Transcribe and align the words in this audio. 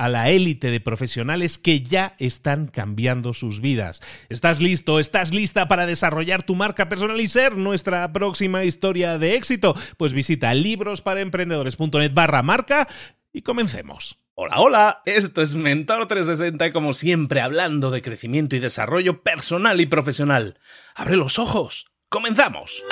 a 0.00 0.08
la 0.08 0.30
élite 0.30 0.70
de 0.70 0.80
profesionales 0.80 1.58
que 1.58 1.82
ya 1.82 2.14
están 2.18 2.68
cambiando 2.68 3.34
sus 3.34 3.60
vidas. 3.60 4.00
¿Estás 4.30 4.62
listo? 4.62 4.98
¿Estás 4.98 5.34
lista 5.34 5.68
para 5.68 5.84
desarrollar 5.84 6.42
tu 6.42 6.54
marca 6.54 6.88
personal 6.88 7.20
y 7.20 7.28
ser 7.28 7.58
nuestra 7.58 8.10
próxima 8.10 8.64
historia 8.64 9.18
de 9.18 9.34
éxito? 9.34 9.76
Pues 9.98 10.14
visita 10.14 10.54
librosparaemprendedores.net 10.54 12.14
barra 12.14 12.42
marca 12.42 12.88
y 13.30 13.42
comencemos. 13.42 14.16
Hola, 14.36 14.60
hola, 14.60 15.02
esto 15.04 15.42
es 15.42 15.54
Mentor 15.54 16.08
360 16.08 16.68
y 16.68 16.72
como 16.72 16.94
siempre 16.94 17.42
hablando 17.42 17.90
de 17.90 18.00
crecimiento 18.00 18.56
y 18.56 18.58
desarrollo 18.58 19.22
personal 19.22 19.82
y 19.82 19.86
profesional. 19.86 20.58
Abre 20.94 21.16
los 21.16 21.38
ojos, 21.38 21.92
comenzamos. 22.08 22.82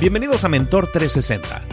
Bienvenidos 0.00 0.44
a 0.44 0.48
Mentor 0.48 0.90
360, 0.90 1.62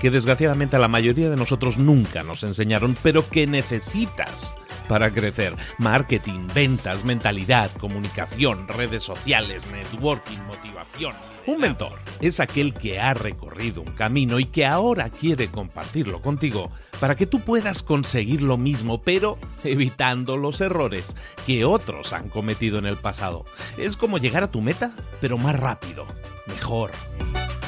que 0.00 0.10
desgraciadamente 0.10 0.76
a 0.76 0.78
la 0.78 0.86
mayoría 0.86 1.28
de 1.28 1.36
nosotros 1.36 1.76
nunca 1.76 2.22
nos 2.22 2.44
enseñaron, 2.44 2.96
pero 3.02 3.28
que 3.28 3.48
necesitas 3.48 4.54
para 4.88 5.10
crecer. 5.10 5.56
Marketing, 5.78 6.46
ventas, 6.54 7.04
mentalidad, 7.04 7.72
comunicación, 7.72 8.68
redes 8.68 9.02
sociales, 9.02 9.64
networking, 9.72 10.38
motivación. 10.46 11.14
Un 11.44 11.58
mentor 11.58 11.98
es 12.20 12.38
aquel 12.38 12.72
que 12.72 13.00
ha 13.00 13.14
recorrido 13.14 13.80
un 13.80 13.92
camino 13.94 14.38
y 14.38 14.44
que 14.44 14.64
ahora 14.64 15.10
quiere 15.10 15.48
compartirlo 15.48 16.22
contigo 16.22 16.70
para 17.00 17.16
que 17.16 17.26
tú 17.26 17.40
puedas 17.40 17.82
conseguir 17.82 18.42
lo 18.42 18.56
mismo, 18.56 19.02
pero 19.02 19.38
evitando 19.64 20.36
los 20.36 20.60
errores 20.60 21.16
que 21.46 21.64
otros 21.64 22.12
han 22.12 22.28
cometido 22.28 22.78
en 22.78 22.86
el 22.86 22.96
pasado. 22.96 23.44
Es 23.76 23.96
como 23.96 24.18
llegar 24.18 24.44
a 24.44 24.52
tu 24.52 24.60
meta, 24.60 24.92
pero 25.20 25.36
más 25.36 25.58
rápido, 25.58 26.06
mejor. 26.46 26.92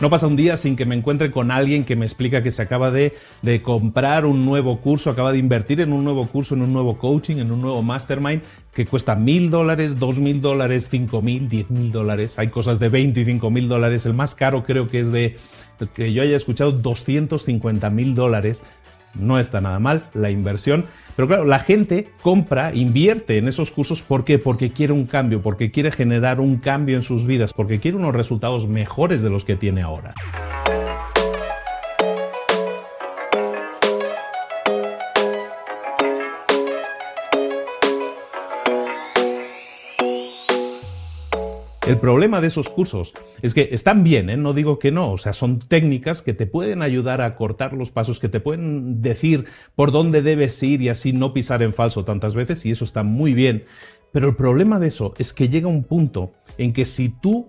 No 0.00 0.08
pasa 0.08 0.26
un 0.26 0.36
día 0.36 0.56
sin 0.56 0.76
que 0.76 0.86
me 0.86 0.94
encuentre 0.94 1.30
con 1.30 1.50
alguien 1.50 1.84
que 1.84 1.94
me 1.94 2.06
explica 2.06 2.42
que 2.42 2.50
se 2.50 2.62
acaba 2.62 2.90
de, 2.90 3.14
de, 3.42 3.60
comprar 3.60 4.24
un 4.24 4.46
nuevo 4.46 4.80
curso, 4.80 5.10
acaba 5.10 5.30
de 5.30 5.38
invertir 5.38 5.80
en 5.80 5.92
un 5.92 6.04
nuevo 6.04 6.26
curso, 6.26 6.54
en 6.54 6.62
un 6.62 6.72
nuevo 6.72 6.96
coaching, 6.96 7.36
en 7.36 7.52
un 7.52 7.60
nuevo 7.60 7.82
mastermind 7.82 8.42
que 8.72 8.86
cuesta 8.86 9.14
mil 9.14 9.50
dólares, 9.50 9.98
dos 9.98 10.18
mil 10.18 10.40
dólares, 10.40 10.88
cinco 10.90 11.20
mil, 11.20 11.48
diez 11.48 11.68
mil 11.70 11.92
dólares. 11.92 12.38
Hay 12.38 12.48
cosas 12.48 12.78
de 12.78 12.88
25 12.88 13.50
mil 13.50 13.68
dólares. 13.68 14.06
El 14.06 14.14
más 14.14 14.34
caro 14.34 14.64
creo 14.64 14.86
que 14.86 15.00
es 15.00 15.12
de, 15.12 15.36
que 15.94 16.12
yo 16.12 16.22
haya 16.22 16.36
escuchado, 16.36 16.72
250 16.72 17.90
mil 17.90 18.14
dólares. 18.14 18.62
No 19.18 19.38
está 19.38 19.60
nada 19.60 19.80
mal 19.80 20.04
la 20.14 20.30
inversión. 20.30 20.86
Pero 21.20 21.28
claro, 21.28 21.44
la 21.44 21.58
gente 21.58 22.06
compra, 22.22 22.74
invierte 22.74 23.36
en 23.36 23.46
esos 23.46 23.70
cursos. 23.70 24.00
¿Por 24.00 24.24
qué? 24.24 24.38
Porque 24.38 24.70
quiere 24.70 24.94
un 24.94 25.04
cambio, 25.04 25.42
porque 25.42 25.70
quiere 25.70 25.92
generar 25.92 26.40
un 26.40 26.56
cambio 26.56 26.96
en 26.96 27.02
sus 27.02 27.26
vidas, 27.26 27.52
porque 27.52 27.78
quiere 27.78 27.98
unos 27.98 28.14
resultados 28.14 28.66
mejores 28.66 29.20
de 29.20 29.28
los 29.28 29.44
que 29.44 29.54
tiene 29.54 29.82
ahora. 29.82 30.14
El 41.90 41.98
problema 41.98 42.40
de 42.40 42.46
esos 42.46 42.68
cursos 42.68 43.14
es 43.42 43.52
que 43.52 43.70
están 43.72 44.04
bien, 44.04 44.30
¿eh? 44.30 44.36
no 44.36 44.52
digo 44.52 44.78
que 44.78 44.92
no, 44.92 45.10
o 45.10 45.18
sea, 45.18 45.32
son 45.32 45.58
técnicas 45.58 46.22
que 46.22 46.34
te 46.34 46.46
pueden 46.46 46.82
ayudar 46.82 47.20
a 47.20 47.34
cortar 47.34 47.72
los 47.72 47.90
pasos, 47.90 48.20
que 48.20 48.28
te 48.28 48.38
pueden 48.38 49.02
decir 49.02 49.46
por 49.74 49.90
dónde 49.90 50.22
debes 50.22 50.62
ir 50.62 50.82
y 50.82 50.88
así 50.88 51.12
no 51.12 51.34
pisar 51.34 51.64
en 51.64 51.72
falso 51.72 52.04
tantas 52.04 52.36
veces, 52.36 52.64
y 52.64 52.70
eso 52.70 52.84
está 52.84 53.02
muy 53.02 53.34
bien. 53.34 53.64
Pero 54.12 54.28
el 54.28 54.36
problema 54.36 54.78
de 54.78 54.86
eso 54.86 55.14
es 55.18 55.32
que 55.32 55.48
llega 55.48 55.66
un 55.66 55.82
punto 55.82 56.30
en 56.58 56.72
que 56.72 56.84
si 56.84 57.08
tú 57.08 57.48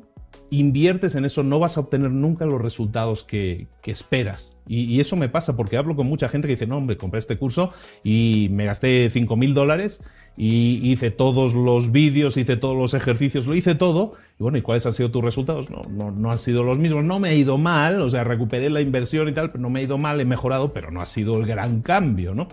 inviertes 0.49 1.13
en 1.13 1.25
eso, 1.25 1.43
no 1.43 1.59
vas 1.59 1.77
a 1.77 1.81
obtener 1.81 2.09
nunca 2.09 2.45
los 2.45 2.59
resultados 2.59 3.23
que, 3.23 3.67
esperas. 3.85 4.57
Y, 4.67 4.99
eso 4.99 5.15
me 5.15 5.29
pasa 5.29 5.55
porque 5.55 5.77
hablo 5.77 5.95
con 5.95 6.07
mucha 6.07 6.29
gente 6.29 6.47
que 6.47 6.55
dice, 6.55 6.65
no, 6.65 6.77
hombre, 6.77 6.97
compré 6.97 7.19
este 7.19 7.37
curso 7.37 7.73
y 8.03 8.47
me 8.51 8.65
gasté 8.65 9.07
5 9.11 9.35
mil 9.35 9.53
dólares 9.53 10.03
y 10.37 10.91
hice 10.91 11.11
todos 11.11 11.53
los 11.53 11.91
vídeos, 11.91 12.37
hice 12.37 12.57
todos 12.57 12.77
los 12.77 12.93
ejercicios, 12.93 13.47
lo 13.47 13.55
hice 13.55 13.75
todo. 13.75 14.13
Y 14.39 14.43
bueno, 14.43 14.57
¿y 14.57 14.61
cuáles 14.61 14.85
han 14.85 14.93
sido 14.93 15.11
tus 15.11 15.23
resultados? 15.23 15.69
No, 15.69 15.81
no, 15.89 16.11
no 16.11 16.31
han 16.31 16.39
sido 16.39 16.63
los 16.63 16.79
mismos. 16.79 17.03
No 17.03 17.19
me 17.19 17.29
ha 17.29 17.33
ido 17.33 17.57
mal, 17.57 18.01
o 18.01 18.09
sea, 18.09 18.23
recuperé 18.23 18.69
la 18.69 18.81
inversión 18.81 19.27
y 19.29 19.33
tal, 19.33 19.49
pero 19.49 19.59
no 19.59 19.69
me 19.69 19.81
ha 19.81 19.83
ido 19.83 19.97
mal, 19.97 20.19
he 20.19 20.25
mejorado, 20.25 20.73
pero 20.73 20.91
no 20.91 21.01
ha 21.01 21.05
sido 21.05 21.37
el 21.37 21.45
gran 21.45 21.81
cambio, 21.81 22.33
¿no? 22.33 22.47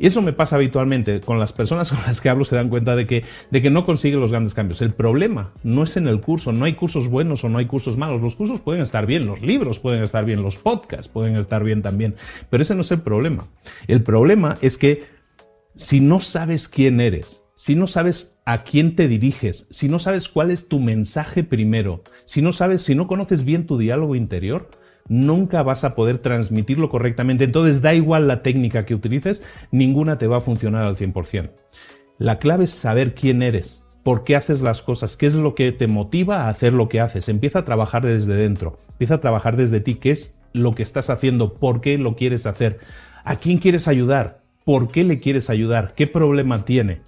Y 0.00 0.06
eso 0.06 0.22
me 0.22 0.32
pasa 0.32 0.56
habitualmente. 0.56 1.20
Con 1.20 1.38
las 1.38 1.52
personas 1.52 1.90
con 1.92 2.00
las 2.06 2.22
que 2.22 2.30
hablo 2.30 2.44
se 2.44 2.56
dan 2.56 2.70
cuenta 2.70 2.96
de 2.96 3.04
que, 3.04 3.22
de 3.50 3.60
que 3.60 3.68
no 3.68 3.84
consiguen 3.84 4.18
los 4.18 4.30
grandes 4.30 4.54
cambios. 4.54 4.80
El 4.80 4.92
problema 4.92 5.52
no 5.62 5.82
es 5.82 5.98
en 5.98 6.08
el 6.08 6.20
curso. 6.20 6.52
No 6.52 6.64
hay 6.64 6.72
cursos 6.72 7.08
buenos 7.08 7.44
o 7.44 7.50
no 7.50 7.58
hay 7.58 7.66
cursos 7.66 7.98
malos. 7.98 8.22
Los 8.22 8.34
cursos 8.34 8.60
pueden 8.60 8.82
estar 8.82 9.04
bien, 9.04 9.26
los 9.26 9.42
libros 9.42 9.78
pueden 9.78 10.02
estar 10.02 10.24
bien, 10.24 10.42
los 10.42 10.56
podcasts 10.56 11.08
pueden 11.08 11.36
estar 11.36 11.62
bien 11.64 11.82
también. 11.82 12.14
Pero 12.48 12.62
ese 12.62 12.74
no 12.74 12.80
es 12.80 12.90
el 12.92 13.02
problema. 13.02 13.46
El 13.88 14.02
problema 14.02 14.56
es 14.62 14.78
que 14.78 15.19
si 15.80 16.00
no 16.00 16.20
sabes 16.20 16.68
quién 16.68 17.00
eres, 17.00 17.42
si 17.54 17.74
no 17.74 17.86
sabes 17.86 18.38
a 18.44 18.64
quién 18.64 18.96
te 18.96 19.08
diriges, 19.08 19.66
si 19.70 19.88
no 19.88 19.98
sabes 19.98 20.28
cuál 20.28 20.50
es 20.50 20.68
tu 20.68 20.78
mensaje 20.78 21.42
primero, 21.42 22.02
si 22.26 22.42
no 22.42 22.52
sabes, 22.52 22.82
si 22.82 22.94
no 22.94 23.06
conoces 23.06 23.46
bien 23.46 23.66
tu 23.66 23.78
diálogo 23.78 24.14
interior, 24.14 24.68
nunca 25.08 25.62
vas 25.62 25.84
a 25.84 25.94
poder 25.94 26.18
transmitirlo 26.18 26.90
correctamente. 26.90 27.44
Entonces 27.44 27.80
da 27.80 27.94
igual 27.94 28.28
la 28.28 28.42
técnica 28.42 28.84
que 28.84 28.94
utilices, 28.94 29.42
ninguna 29.70 30.18
te 30.18 30.26
va 30.26 30.36
a 30.36 30.42
funcionar 30.42 30.84
al 30.84 30.98
100%. 30.98 31.50
La 32.18 32.38
clave 32.38 32.64
es 32.64 32.72
saber 32.72 33.14
quién 33.14 33.42
eres, 33.42 33.82
por 34.04 34.22
qué 34.24 34.36
haces 34.36 34.60
las 34.60 34.82
cosas, 34.82 35.16
qué 35.16 35.24
es 35.24 35.34
lo 35.34 35.54
que 35.54 35.72
te 35.72 35.86
motiva 35.86 36.42
a 36.42 36.50
hacer 36.50 36.74
lo 36.74 36.90
que 36.90 37.00
haces. 37.00 37.30
Empieza 37.30 37.60
a 37.60 37.64
trabajar 37.64 38.04
desde 38.04 38.34
dentro, 38.34 38.80
empieza 38.90 39.14
a 39.14 39.20
trabajar 39.22 39.56
desde 39.56 39.80
ti, 39.80 39.94
qué 39.94 40.10
es 40.10 40.38
lo 40.52 40.72
que 40.72 40.82
estás 40.82 41.08
haciendo, 41.08 41.54
por 41.54 41.80
qué 41.80 41.96
lo 41.96 42.16
quieres 42.16 42.44
hacer, 42.44 42.80
a 43.24 43.36
quién 43.36 43.56
quieres 43.56 43.88
ayudar, 43.88 44.40
por 44.64 44.90
qué 44.90 45.04
le 45.04 45.20
quieres 45.20 45.50
ayudar, 45.50 45.94
qué 45.94 46.06
problema 46.06 46.64
tiene. 46.64 47.00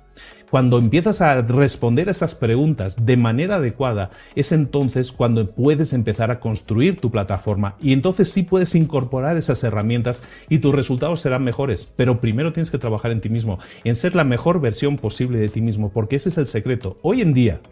Cuando 0.53 0.77
empiezas 0.77 1.23
a 1.23 1.41
responder 1.41 2.11
esas 2.11 2.35
preguntas 2.35 3.07
de 3.07 3.17
manera 3.17 3.55
adecuada, 3.55 4.11
es 4.35 4.53
entonces 4.53 5.11
cuando 5.11 5.47
puedes 5.47 5.95
empezar 5.95 6.31
a 6.31 6.41
construir 6.41 7.01
tu 7.01 7.11
plataforma 7.11 7.77
y 7.81 7.95
entonces 7.95 8.31
sí 8.31 8.43
puedes 8.43 8.75
incorporar 8.75 9.39
esas 9.39 9.65
herramientas 9.65 10.23
y 10.51 10.59
tus 10.59 10.75
resultados 10.75 11.23
serán 11.23 11.43
mejores. 11.43 11.91
Pero 11.97 12.21
primero 12.21 12.53
tienes 12.53 12.71
que 12.71 12.77
trabajar 12.77 13.13
en 13.13 13.23
ti 13.23 13.31
mismo, 13.31 13.61
en 13.85 13.95
ser 13.95 14.15
la 14.15 14.25
mejor 14.25 14.61
versión 14.61 14.97
posible 14.97 15.39
de 15.39 15.49
ti 15.49 15.63
mismo, 15.63 15.91
porque 15.91 16.17
ese 16.17 16.29
es 16.29 16.37
el 16.37 16.47
secreto. 16.47 16.97
Hoy 17.01 17.23
en 17.23 17.33
día, 17.33 17.63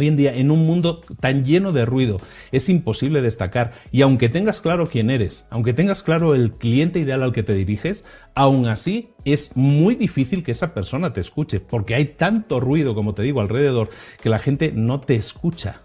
Hoy 0.00 0.08
en 0.08 0.16
día, 0.16 0.34
en 0.34 0.50
un 0.50 0.64
mundo 0.64 1.02
tan 1.20 1.44
lleno 1.44 1.72
de 1.72 1.84
ruido, 1.84 2.16
es 2.52 2.70
imposible 2.70 3.20
destacar. 3.20 3.72
Y 3.92 4.00
aunque 4.00 4.30
tengas 4.30 4.62
claro 4.62 4.86
quién 4.86 5.10
eres, 5.10 5.46
aunque 5.50 5.74
tengas 5.74 6.02
claro 6.02 6.34
el 6.34 6.52
cliente 6.52 7.00
ideal 7.00 7.22
al 7.22 7.34
que 7.34 7.42
te 7.42 7.52
diriges, 7.52 8.02
aún 8.34 8.66
así 8.66 9.10
es 9.26 9.58
muy 9.58 9.96
difícil 9.96 10.42
que 10.42 10.52
esa 10.52 10.72
persona 10.72 11.12
te 11.12 11.20
escuche, 11.20 11.60
porque 11.60 11.94
hay 11.94 12.06
tanto 12.06 12.60
ruido, 12.60 12.94
como 12.94 13.12
te 13.12 13.20
digo, 13.20 13.42
alrededor, 13.42 13.90
que 14.22 14.30
la 14.30 14.38
gente 14.38 14.72
no 14.74 15.00
te 15.00 15.16
escucha. 15.16 15.82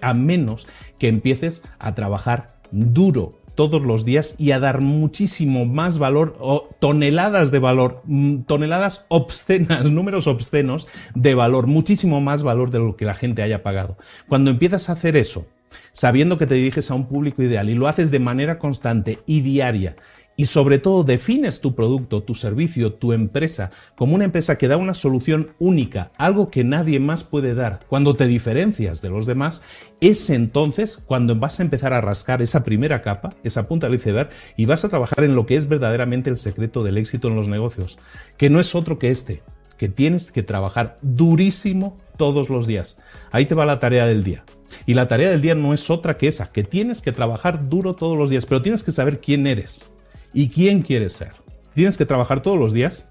A 0.00 0.12
menos 0.12 0.66
que 0.98 1.06
empieces 1.06 1.62
a 1.78 1.94
trabajar 1.94 2.56
duro 2.72 3.41
todos 3.54 3.84
los 3.84 4.04
días 4.04 4.34
y 4.38 4.52
a 4.52 4.60
dar 4.60 4.80
muchísimo 4.80 5.64
más 5.64 5.98
valor 5.98 6.36
o 6.40 6.68
toneladas 6.78 7.50
de 7.50 7.58
valor, 7.58 8.02
mm, 8.04 8.42
toneladas 8.42 9.06
obscenas, 9.08 9.90
números 9.90 10.26
obscenos 10.26 10.86
de 11.14 11.34
valor, 11.34 11.66
muchísimo 11.66 12.20
más 12.20 12.42
valor 12.42 12.70
de 12.70 12.78
lo 12.78 12.96
que 12.96 13.04
la 13.04 13.14
gente 13.14 13.42
haya 13.42 13.62
pagado. 13.62 13.96
Cuando 14.28 14.50
empiezas 14.50 14.88
a 14.88 14.92
hacer 14.92 15.16
eso, 15.16 15.46
sabiendo 15.92 16.38
que 16.38 16.46
te 16.46 16.54
diriges 16.54 16.90
a 16.90 16.94
un 16.94 17.06
público 17.06 17.42
ideal 17.42 17.70
y 17.70 17.74
lo 17.74 17.88
haces 17.88 18.10
de 18.10 18.18
manera 18.18 18.58
constante 18.58 19.20
y 19.26 19.40
diaria 19.40 19.96
y 20.36 20.46
sobre 20.46 20.78
todo 20.78 21.04
defines 21.04 21.60
tu 21.60 21.74
producto, 21.74 22.22
tu 22.22 22.34
servicio, 22.34 22.94
tu 22.94 23.12
empresa 23.12 23.70
como 23.96 24.14
una 24.14 24.24
empresa 24.24 24.56
que 24.56 24.68
da 24.68 24.76
una 24.76 24.94
solución 24.94 25.50
única, 25.58 26.12
algo 26.16 26.50
que 26.50 26.64
nadie 26.64 27.00
más 27.00 27.24
puede 27.24 27.54
dar, 27.54 27.80
cuando 27.88 28.14
te 28.14 28.26
diferencias 28.26 29.02
de 29.02 29.10
los 29.10 29.26
demás, 29.26 29.62
es 30.00 30.30
entonces 30.30 30.96
cuando 30.96 31.36
vas 31.36 31.60
a 31.60 31.62
empezar 31.62 31.92
a 31.92 32.00
rascar 32.00 32.42
esa 32.42 32.64
primera 32.64 33.00
capa, 33.00 33.30
esa 33.44 33.68
punta 33.68 33.86
del 33.86 33.96
iceberg, 33.96 34.30
y 34.56 34.66
vas 34.66 34.84
a 34.84 34.88
trabajar 34.88 35.24
en 35.24 35.34
lo 35.34 35.46
que 35.46 35.56
es 35.56 35.68
verdaderamente 35.68 36.30
el 36.30 36.38
secreto 36.38 36.82
del 36.82 36.98
éxito 36.98 37.28
en 37.28 37.36
los 37.36 37.48
negocios, 37.48 37.98
que 38.36 38.50
no 38.50 38.60
es 38.60 38.74
otro 38.74 38.98
que 38.98 39.10
este, 39.10 39.42
que 39.76 39.88
tienes 39.88 40.32
que 40.32 40.42
trabajar 40.42 40.96
durísimo 41.02 41.96
todos 42.16 42.48
los 42.48 42.66
días. 42.66 42.98
Ahí 43.32 43.46
te 43.46 43.54
va 43.54 43.64
la 43.64 43.80
tarea 43.80 44.06
del 44.06 44.22
día. 44.22 44.44
Y 44.86 44.94
la 44.94 45.06
tarea 45.06 45.30
del 45.30 45.42
día 45.42 45.54
no 45.54 45.74
es 45.74 45.90
otra 45.90 46.14
que 46.14 46.28
esa, 46.28 46.50
que 46.50 46.62
tienes 46.62 47.02
que 47.02 47.12
trabajar 47.12 47.68
duro 47.68 47.94
todos 47.94 48.16
los 48.16 48.30
días, 48.30 48.46
pero 48.46 48.62
tienes 48.62 48.82
que 48.82 48.92
saber 48.92 49.20
quién 49.20 49.46
eres 49.46 49.91
y 50.32 50.48
quién 50.48 50.82
quieres 50.82 51.14
ser. 51.14 51.34
Tienes 51.74 51.96
que 51.96 52.06
trabajar 52.06 52.42
todos 52.42 52.58
los 52.58 52.72
días 52.72 53.08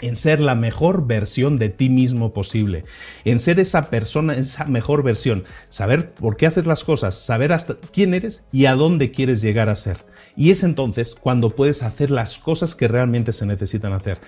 en 0.00 0.16
ser 0.16 0.40
la 0.40 0.54
mejor 0.54 1.06
versión 1.06 1.58
de 1.58 1.68
ti 1.68 1.88
mismo 1.88 2.32
posible, 2.32 2.84
en 3.24 3.38
ser 3.38 3.60
esa 3.60 3.90
persona, 3.90 4.34
esa 4.34 4.64
mejor 4.64 5.02
versión, 5.02 5.44
saber 5.70 6.12
por 6.12 6.36
qué 6.36 6.46
haces 6.46 6.66
las 6.66 6.84
cosas, 6.84 7.14
saber 7.14 7.52
hasta 7.52 7.76
quién 7.92 8.14
eres 8.14 8.44
y 8.52 8.66
a 8.66 8.74
dónde 8.74 9.10
quieres 9.12 9.40
llegar 9.40 9.68
a 9.68 9.76
ser. 9.76 9.98
Y 10.36 10.50
es 10.50 10.62
entonces 10.62 11.14
cuando 11.14 11.50
puedes 11.50 11.82
hacer 11.82 12.10
las 12.10 12.38
cosas 12.38 12.74
que 12.74 12.88
realmente 12.88 13.32
se 13.32 13.46
necesitan 13.46 13.92
hacer. 13.92 14.18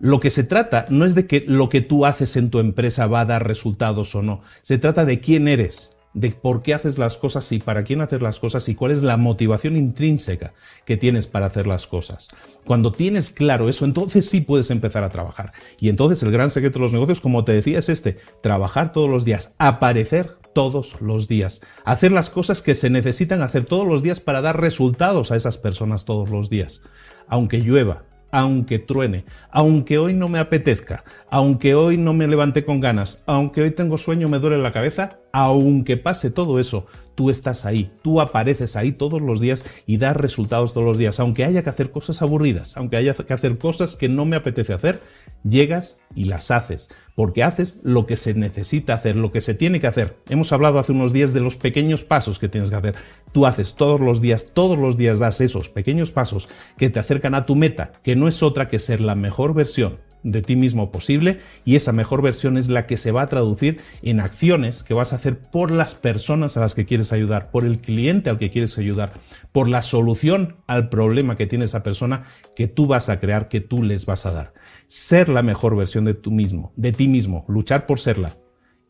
Lo 0.00 0.20
que 0.20 0.30
se 0.30 0.44
trata 0.44 0.84
no 0.90 1.04
es 1.04 1.14
de 1.14 1.26
que 1.26 1.44
lo 1.46 1.68
que 1.68 1.80
tú 1.80 2.06
haces 2.06 2.36
en 2.36 2.50
tu 2.50 2.60
empresa 2.60 3.06
va 3.06 3.20
a 3.20 3.26
dar 3.26 3.46
resultados 3.46 4.14
o 4.14 4.22
no, 4.22 4.42
se 4.62 4.78
trata 4.78 5.04
de 5.04 5.20
quién 5.20 5.48
eres 5.48 5.97
de 6.20 6.30
por 6.30 6.62
qué 6.62 6.74
haces 6.74 6.98
las 6.98 7.16
cosas 7.16 7.50
y 7.52 7.60
para 7.60 7.84
quién 7.84 8.00
haces 8.00 8.20
las 8.20 8.40
cosas 8.40 8.68
y 8.68 8.74
cuál 8.74 8.90
es 8.90 9.02
la 9.02 9.16
motivación 9.16 9.76
intrínseca 9.76 10.52
que 10.84 10.96
tienes 10.96 11.26
para 11.26 11.46
hacer 11.46 11.66
las 11.66 11.86
cosas. 11.86 12.28
Cuando 12.64 12.90
tienes 12.90 13.30
claro 13.30 13.68
eso, 13.68 13.84
entonces 13.84 14.28
sí 14.28 14.40
puedes 14.40 14.70
empezar 14.70 15.04
a 15.04 15.10
trabajar. 15.10 15.52
Y 15.78 15.88
entonces 15.88 16.22
el 16.22 16.32
gran 16.32 16.50
secreto 16.50 16.78
de 16.78 16.84
los 16.84 16.92
negocios, 16.92 17.20
como 17.20 17.44
te 17.44 17.52
decía, 17.52 17.78
es 17.78 17.88
este, 17.88 18.18
trabajar 18.42 18.92
todos 18.92 19.08
los 19.08 19.24
días, 19.24 19.54
aparecer 19.58 20.38
todos 20.54 21.00
los 21.00 21.28
días, 21.28 21.60
hacer 21.84 22.10
las 22.10 22.30
cosas 22.30 22.62
que 22.62 22.74
se 22.74 22.90
necesitan 22.90 23.42
hacer 23.42 23.64
todos 23.64 23.86
los 23.86 24.02
días 24.02 24.18
para 24.18 24.40
dar 24.40 24.60
resultados 24.60 25.30
a 25.30 25.36
esas 25.36 25.56
personas 25.56 26.04
todos 26.04 26.30
los 26.30 26.50
días. 26.50 26.82
Aunque 27.28 27.58
llueva, 27.58 28.07
aunque 28.30 28.78
truene, 28.78 29.24
aunque 29.50 29.98
hoy 29.98 30.14
no 30.14 30.28
me 30.28 30.38
apetezca, 30.38 31.04
aunque 31.30 31.74
hoy 31.74 31.96
no 31.96 32.12
me 32.14 32.26
levante 32.26 32.64
con 32.64 32.80
ganas, 32.80 33.22
aunque 33.26 33.62
hoy 33.62 33.70
tengo 33.70 33.98
sueño, 33.98 34.28
me 34.28 34.38
duele 34.38 34.58
la 34.58 34.72
cabeza, 34.72 35.20
aunque 35.32 35.96
pase 35.96 36.30
todo 36.30 36.58
eso, 36.58 36.86
tú 37.14 37.30
estás 37.30 37.64
ahí, 37.64 37.90
tú 38.02 38.20
apareces 38.20 38.76
ahí 38.76 38.92
todos 38.92 39.20
los 39.20 39.40
días 39.40 39.64
y 39.86 39.96
das 39.96 40.16
resultados 40.16 40.72
todos 40.72 40.86
los 40.86 40.98
días, 40.98 41.18
aunque 41.20 41.44
haya 41.44 41.62
que 41.62 41.70
hacer 41.70 41.90
cosas 41.90 42.22
aburridas, 42.22 42.76
aunque 42.76 42.96
haya 42.96 43.14
que 43.14 43.34
hacer 43.34 43.58
cosas 43.58 43.96
que 43.96 44.08
no 44.08 44.24
me 44.24 44.36
apetece 44.36 44.72
hacer, 44.72 45.00
llegas 45.42 45.98
y 46.14 46.24
las 46.24 46.50
haces, 46.50 46.90
porque 47.18 47.42
haces 47.42 47.80
lo 47.82 48.06
que 48.06 48.16
se 48.16 48.32
necesita 48.32 48.94
hacer, 48.94 49.16
lo 49.16 49.32
que 49.32 49.40
se 49.40 49.52
tiene 49.52 49.80
que 49.80 49.88
hacer. 49.88 50.18
Hemos 50.28 50.52
hablado 50.52 50.78
hace 50.78 50.92
unos 50.92 51.12
días 51.12 51.32
de 51.32 51.40
los 51.40 51.56
pequeños 51.56 52.04
pasos 52.04 52.38
que 52.38 52.48
tienes 52.48 52.70
que 52.70 52.76
hacer. 52.76 52.94
Tú 53.32 53.44
haces 53.44 53.74
todos 53.74 54.00
los 54.00 54.20
días, 54.20 54.50
todos 54.54 54.78
los 54.78 54.96
días 54.96 55.18
das 55.18 55.40
esos 55.40 55.68
pequeños 55.68 56.12
pasos 56.12 56.48
que 56.76 56.90
te 56.90 57.00
acercan 57.00 57.34
a 57.34 57.42
tu 57.42 57.56
meta, 57.56 57.90
que 58.04 58.14
no 58.14 58.28
es 58.28 58.40
otra 58.44 58.68
que 58.68 58.78
ser 58.78 59.00
la 59.00 59.16
mejor 59.16 59.52
versión 59.52 59.98
de 60.22 60.42
ti 60.42 60.56
mismo 60.56 60.90
posible 60.90 61.40
y 61.64 61.76
esa 61.76 61.92
mejor 61.92 62.22
versión 62.22 62.56
es 62.56 62.68
la 62.68 62.86
que 62.86 62.96
se 62.96 63.12
va 63.12 63.22
a 63.22 63.26
traducir 63.26 63.80
en 64.02 64.20
acciones 64.20 64.82
que 64.82 64.94
vas 64.94 65.12
a 65.12 65.16
hacer 65.16 65.38
por 65.40 65.70
las 65.70 65.94
personas 65.94 66.56
a 66.56 66.60
las 66.60 66.74
que 66.74 66.86
quieres 66.86 67.12
ayudar, 67.12 67.50
por 67.50 67.64
el 67.64 67.80
cliente 67.80 68.30
al 68.30 68.38
que 68.38 68.50
quieres 68.50 68.76
ayudar, 68.78 69.12
por 69.52 69.68
la 69.68 69.82
solución 69.82 70.56
al 70.66 70.88
problema 70.88 71.36
que 71.36 71.46
tiene 71.46 71.64
esa 71.66 71.82
persona 71.82 72.24
que 72.56 72.68
tú 72.68 72.86
vas 72.86 73.08
a 73.08 73.20
crear, 73.20 73.48
que 73.48 73.60
tú 73.60 73.82
les 73.82 74.06
vas 74.06 74.26
a 74.26 74.32
dar. 74.32 74.52
Ser 74.88 75.28
la 75.28 75.42
mejor 75.42 75.76
versión 75.76 76.04
de 76.04 76.14
tú 76.14 76.30
mismo, 76.30 76.72
de 76.76 76.92
ti 76.92 77.08
mismo, 77.08 77.44
luchar 77.48 77.86
por 77.86 78.00
serla 78.00 78.36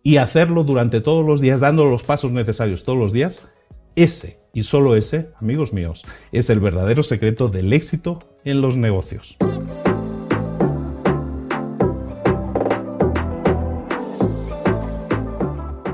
y 0.02 0.16
hacerlo 0.16 0.64
durante 0.64 1.00
todos 1.00 1.26
los 1.26 1.40
días, 1.40 1.60
dando 1.60 1.84
los 1.84 2.04
pasos 2.04 2.32
necesarios 2.32 2.84
todos 2.84 2.98
los 2.98 3.12
días, 3.12 3.48
ese 3.96 4.38
y 4.54 4.62
solo 4.62 4.96
ese, 4.96 5.30
amigos 5.40 5.72
míos, 5.72 6.04
es 6.32 6.50
el 6.50 6.60
verdadero 6.60 7.02
secreto 7.02 7.48
del 7.48 7.72
éxito 7.72 8.18
en 8.44 8.60
los 8.60 8.76
negocios. 8.76 9.36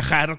viajar 0.00 0.38